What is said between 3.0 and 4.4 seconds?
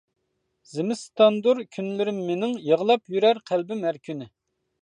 يۈرەر قەلبىم ھەر كۈنى.